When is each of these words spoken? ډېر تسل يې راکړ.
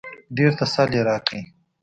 ډېر 0.35 0.51
تسل 0.59 0.89
يې 0.97 1.01
راکړ. 1.09 1.33